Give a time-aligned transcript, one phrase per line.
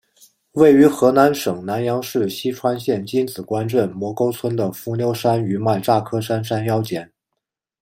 [0.53, 7.11] 位于河南省南阳市淅川县荆紫关镇磨沟村的伏牛山余脉乍客山山腰间。